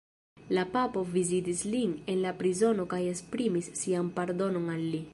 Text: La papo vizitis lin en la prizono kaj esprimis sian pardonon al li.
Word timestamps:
La 0.57 0.61
papo 0.75 1.03
vizitis 1.17 1.61
lin 1.75 1.93
en 2.15 2.19
la 2.25 2.33
prizono 2.41 2.89
kaj 2.95 3.01
esprimis 3.13 3.71
sian 3.83 4.13
pardonon 4.21 4.71
al 4.79 4.87
li. 4.97 5.09